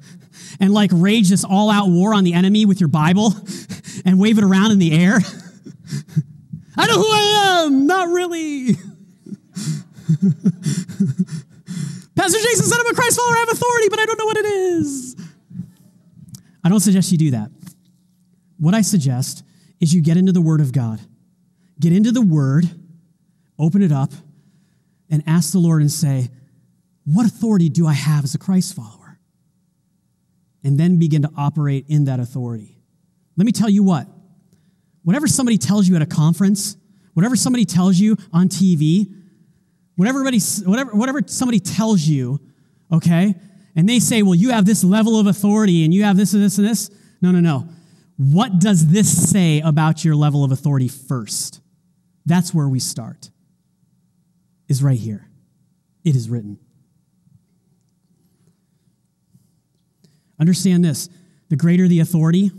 [0.59, 3.31] and like rage this all out war on the enemy with your Bible
[4.05, 5.17] and wave it around in the air.
[6.77, 8.73] I know who I am, not really.
[12.15, 14.37] Pastor Jason said I'm a Christ follower, I have authority, but I don't know what
[14.37, 15.15] it is.
[16.63, 17.51] I don't suggest you do that.
[18.57, 19.43] What I suggest
[19.79, 20.99] is you get into the Word of God.
[21.79, 22.69] Get into the Word,
[23.59, 24.11] open it up,
[25.09, 26.29] and ask the Lord and say,
[27.05, 29.03] What authority do I have as a Christ follower?
[30.63, 32.72] and then begin to operate in that authority.
[33.35, 34.07] Let me tell you what,
[35.03, 36.77] whatever somebody tells you at a conference,
[37.13, 39.11] whatever somebody tells you on TV,
[39.95, 42.39] whatever, whatever, whatever somebody tells you,
[42.91, 43.35] okay,
[43.75, 46.43] and they say, well, you have this level of authority and you have this and
[46.43, 46.91] this and this.
[47.21, 47.67] No, no, no.
[48.17, 51.61] What does this say about your level of authority first?
[52.25, 53.31] That's where we start,
[54.67, 55.27] is right here.
[56.03, 56.59] It is written.
[60.39, 61.09] Understand this
[61.49, 62.51] the greater the authority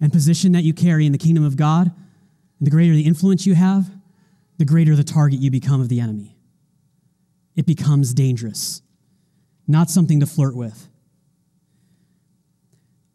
[0.00, 1.90] and position that you carry in the kingdom of God,
[2.60, 3.90] the greater the influence you have,
[4.58, 6.36] the greater the target you become of the enemy.
[7.54, 8.82] It becomes dangerous,
[9.66, 10.88] not something to flirt with.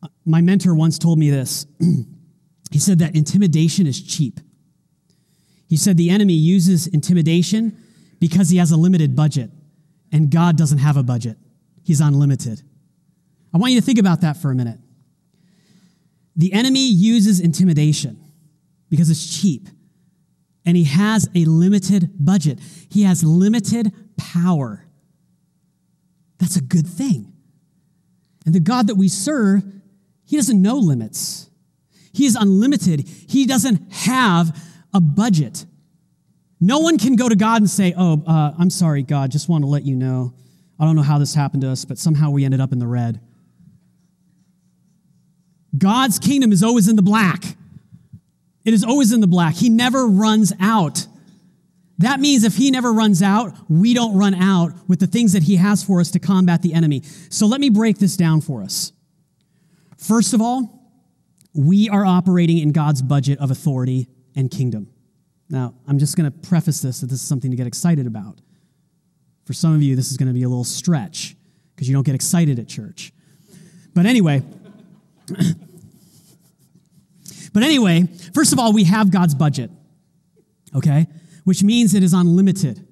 [0.04, 1.66] Uh, my mentor once told me this.
[2.72, 4.40] he said that intimidation is cheap.
[5.68, 7.78] He said the enemy uses intimidation
[8.20, 9.50] because he has a limited budget,
[10.12, 11.38] and God doesn't have a budget,
[11.84, 12.62] he's unlimited.
[13.54, 14.80] I want you to think about that for a minute.
[16.42, 18.20] The enemy uses intimidation
[18.90, 19.70] because it's cheap,
[20.66, 22.58] and he has a limited budget,
[22.90, 24.88] he has limited power.
[26.40, 27.32] That's a good thing.
[28.44, 29.64] And the God that we serve,
[30.26, 31.48] he doesn't know limits.
[32.12, 33.08] He is unlimited.
[33.08, 34.60] He doesn't have
[34.96, 35.68] a budget.
[36.60, 39.64] No one can go to God and say, Oh, uh, I'm sorry, God, just want
[39.64, 40.34] to let you know.
[40.80, 42.88] I don't know how this happened to us, but somehow we ended up in the
[42.88, 43.22] red.
[45.78, 47.44] God's kingdom is always in the black.
[48.64, 49.56] It is always in the black.
[49.56, 51.08] He never runs out.
[52.00, 55.44] That means if he never runs out, we don't run out with the things that
[55.44, 57.04] he has for us to combat the enemy.
[57.30, 58.92] So let me break this down for us.
[59.98, 60.82] First of all,
[61.54, 64.90] we are operating in God's budget of authority and kingdom.
[65.50, 68.40] Now, I'm just going to preface this that this is something to get excited about.
[69.46, 71.36] For some of you, this is going to be a little stretch
[71.76, 73.12] because you don't get excited at church.
[73.94, 74.44] But anyway,
[77.54, 79.72] but anyway, first of all, we have God's budget,
[80.76, 81.08] okay?
[81.44, 82.88] Which means it is unlimited.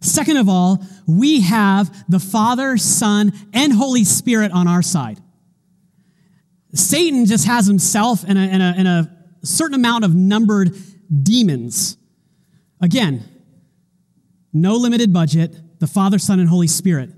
[0.00, 5.20] Second of all, we have the Father, Son, and Holy Spirit on our side.
[6.74, 10.74] Satan just has himself and a, and a, and a certain amount of numbered
[11.22, 11.96] demons.
[12.80, 13.22] Again,
[14.52, 17.10] no limited budget, the Father, Son, and Holy Spirit.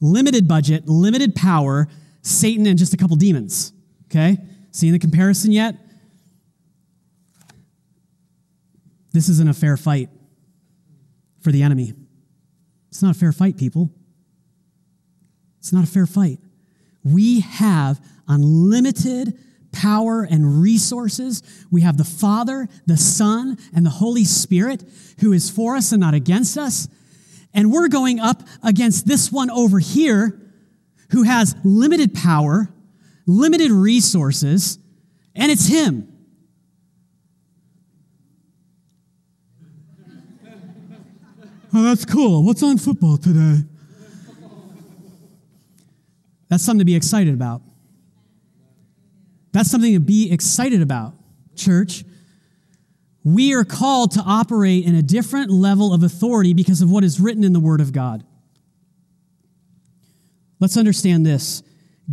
[0.00, 1.88] Limited budget, limited power,
[2.22, 3.72] Satan, and just a couple demons.
[4.10, 4.38] Okay?
[4.70, 5.76] Seeing the comparison yet?
[9.12, 10.10] This isn't a fair fight
[11.40, 11.92] for the enemy.
[12.88, 13.90] It's not a fair fight, people.
[15.58, 16.38] It's not a fair fight.
[17.04, 19.38] We have unlimited
[19.72, 21.42] power and resources.
[21.70, 24.84] We have the Father, the Son, and the Holy Spirit
[25.20, 26.88] who is for us and not against us.
[27.54, 30.40] And we're going up against this one over here
[31.10, 32.68] who has limited power,
[33.28, 34.78] limited resources,
[35.36, 36.12] and it's him.
[41.74, 42.44] Oh, that's cool.
[42.44, 43.58] What's on football today?
[46.48, 47.60] That's something to be excited about.
[49.52, 51.12] That's something to be excited about,
[51.56, 52.04] church.
[53.22, 57.20] We are called to operate in a different level of authority because of what is
[57.20, 58.24] written in the Word of God.
[60.58, 61.62] Let's understand this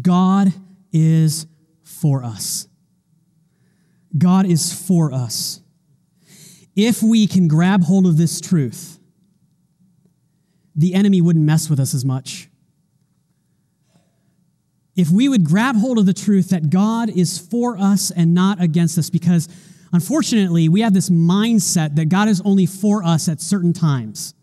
[0.02, 0.54] God
[0.96, 1.46] is
[1.84, 2.68] for us.
[4.18, 5.62] God is for us.
[6.76, 8.98] If we can grab hold of this truth,
[10.76, 12.50] the enemy wouldn't mess with us as much
[14.96, 18.62] if we would grab hold of the truth that God is for us and not
[18.62, 19.50] against us, because
[19.92, 24.34] unfortunately, we have this mindset that God is only for us at certain times.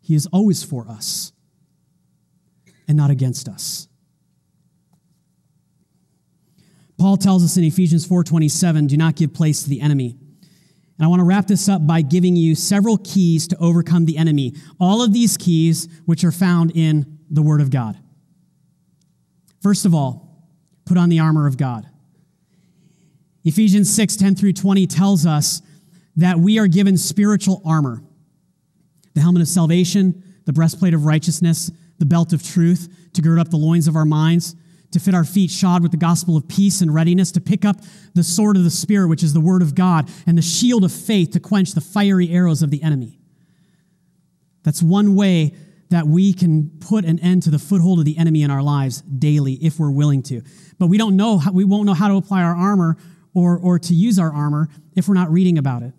[0.00, 1.32] He is always for us
[2.88, 3.88] and not against us.
[7.00, 10.18] Paul tells us in Ephesians 4:27, do not give place to the enemy.
[10.98, 14.18] And I want to wrap this up by giving you several keys to overcome the
[14.18, 14.54] enemy.
[14.78, 17.96] All of these keys which are found in the word of God.
[19.62, 20.44] First of all,
[20.84, 21.88] put on the armor of God.
[23.44, 25.62] Ephesians 6 10 through 20 tells us
[26.16, 28.04] that we are given spiritual armor
[29.14, 33.48] the helmet of salvation, the breastplate of righteousness, the belt of truth to gird up
[33.48, 34.54] the loins of our minds,
[34.92, 37.76] to fit our feet shod with the gospel of peace and readiness, to pick up
[38.14, 40.92] the sword of the Spirit, which is the word of God, and the shield of
[40.92, 43.18] faith to quench the fiery arrows of the enemy.
[44.62, 45.54] That's one way
[45.90, 49.00] that we can put an end to the foothold of the enemy in our lives
[49.02, 50.42] daily if we're willing to.
[50.78, 52.96] But we don't know how, we won't know how to apply our armor
[53.34, 55.92] or, or to use our armor if we're not reading about it.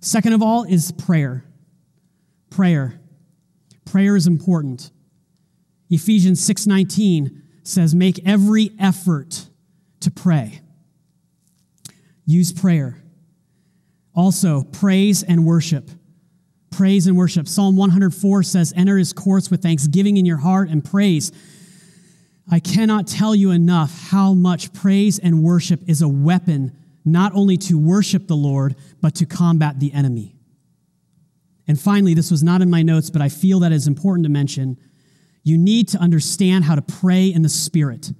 [0.00, 1.44] Second of all is prayer.
[2.50, 3.00] Prayer.
[3.84, 4.90] Prayer is important.
[5.92, 9.46] Ephesians 6:19 says make every effort
[10.00, 10.60] to pray.
[12.24, 13.02] Use prayer.
[14.14, 15.90] Also, praise and worship
[16.72, 17.46] praise and worship.
[17.46, 21.30] Psalm 104 says, Enter his courts with thanksgiving in your heart and praise.
[22.50, 27.56] I cannot tell you enough how much praise and worship is a weapon not only
[27.56, 30.34] to worship the Lord, but to combat the enemy.
[31.68, 34.30] And finally, this was not in my notes, but I feel that is important to
[34.30, 34.76] mention.
[35.42, 38.12] You need to understand how to pray in the Spirit.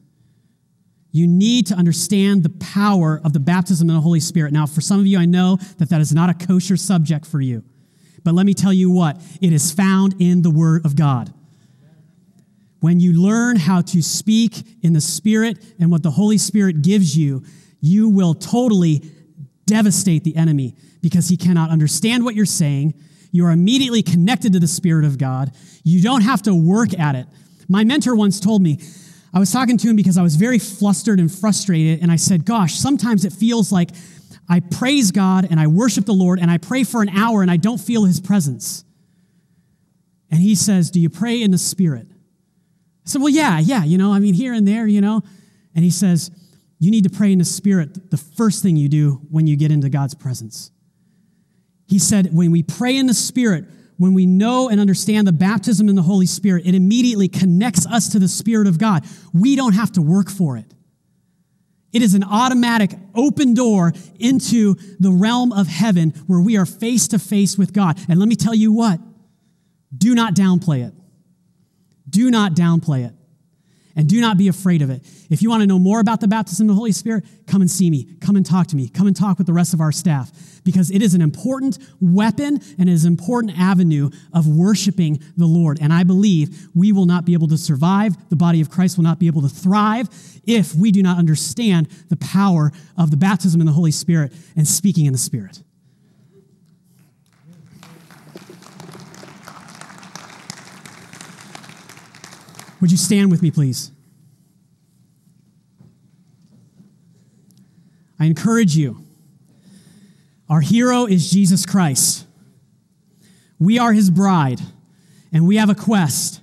[1.13, 4.53] You need to understand the power of the baptism in the Holy Spirit.
[4.53, 7.41] Now, for some of you, I know that that is not a kosher subject for
[7.41, 7.63] you.
[8.25, 11.33] But let me tell you what, it is found in the Word of God.
[12.81, 17.17] When you learn how to speak in the Spirit and what the Holy Spirit gives
[17.17, 17.45] you,
[17.81, 19.03] you will totally
[19.67, 22.95] devastate the enemy because he cannot understand what you're saying.
[23.33, 25.53] You are immediately connected to the Spirit of God.
[25.83, 27.27] You don't have to work at it.
[27.69, 28.79] My mentor once told me,
[29.35, 32.45] I was talking to him because I was very flustered and frustrated, and I said,
[32.45, 33.91] Gosh, sometimes it feels like
[34.49, 37.51] I praise God and I worship the Lord and I pray for an hour and
[37.51, 38.85] I don't feel his presence.
[40.31, 42.07] And he says, Do you pray in the Spirit?
[42.11, 45.23] I said, Well, yeah, yeah, you know, I mean, here and there, you know.
[45.75, 46.31] And he says,
[46.79, 49.71] You need to pray in the Spirit the first thing you do when you get
[49.71, 50.72] into God's presence.
[51.93, 53.67] He said, When we pray in the Spirit,
[53.99, 58.09] when we know and understand the baptism in the Holy Spirit, it immediately connects us
[58.13, 59.05] to the Spirit of God.
[59.35, 60.73] We don't have to work for it.
[61.93, 67.09] It is an automatic open door into the realm of heaven where we are face
[67.09, 68.01] to face with God.
[68.09, 68.99] And let me tell you what
[69.95, 70.95] do not downplay it.
[72.09, 73.13] Do not downplay it.
[73.95, 75.03] And do not be afraid of it.
[75.31, 77.71] If you want to know more about the baptism of the Holy Spirit, come and
[77.71, 78.09] see me.
[78.21, 78.89] Come and talk to me.
[78.89, 80.31] Come and talk with the rest of our staff
[80.65, 85.47] because it is an important weapon and it is an important avenue of worshiping the
[85.47, 85.79] Lord.
[85.81, 88.15] And I believe we will not be able to survive.
[88.31, 90.09] The body of Christ will not be able to thrive
[90.45, 94.67] if we do not understand the power of the baptism in the Holy Spirit and
[94.67, 95.63] speaking in the Spirit.
[102.83, 103.93] Would you stand with me, please?
[108.19, 109.07] I encourage you.
[110.49, 112.27] Our hero is Jesus Christ.
[113.61, 114.61] We are his bride,
[115.33, 116.41] and we have a quest.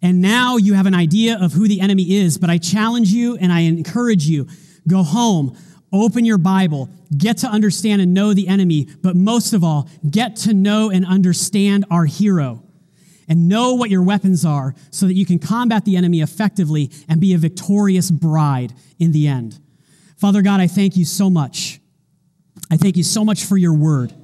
[0.00, 3.36] And now you have an idea of who the enemy is, but I challenge you
[3.36, 4.46] and I encourage you
[4.86, 5.56] go home,
[5.92, 10.36] open your Bible, get to understand and know the enemy, but most of all, get
[10.36, 12.62] to know and understand our hero
[13.28, 17.20] and know what your weapons are so that you can combat the enemy effectively and
[17.20, 19.58] be a victorious bride in the end.
[20.16, 21.80] Father God, I thank you so much.
[22.70, 24.14] I thank you so much for your word.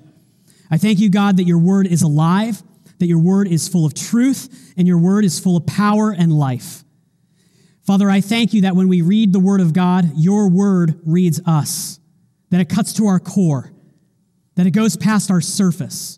[0.70, 2.62] I thank you, God, that your word is alive,
[2.98, 6.32] that your word is full of truth, and your word is full of power and
[6.32, 6.84] life.
[7.86, 11.40] Father, I thank you that when we read the word of God, your word reads
[11.46, 11.98] us,
[12.50, 13.72] that it cuts to our core,
[14.56, 16.17] that it goes past our surface.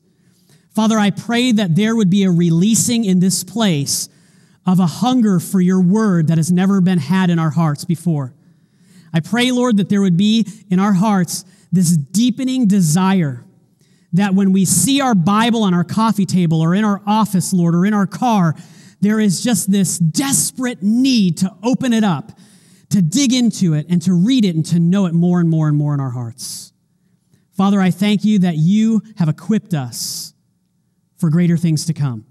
[0.74, 4.08] Father, I pray that there would be a releasing in this place
[4.66, 8.34] of a hunger for your word that has never been had in our hearts before.
[9.12, 13.44] I pray, Lord, that there would be in our hearts this deepening desire
[14.12, 17.74] that when we see our Bible on our coffee table or in our office, Lord,
[17.74, 18.54] or in our car,
[19.00, 22.32] there is just this desperate need to open it up,
[22.90, 25.68] to dig into it, and to read it and to know it more and more
[25.68, 26.72] and more in our hearts.
[27.56, 30.34] Father, I thank you that you have equipped us
[31.20, 32.24] for greater things to come.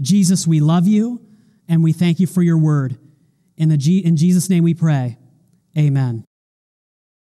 [0.00, 1.20] Jesus, we love you
[1.68, 2.96] and we thank you for your word.
[3.56, 5.18] In, the G- in Jesus' name we pray.
[5.76, 6.24] Amen.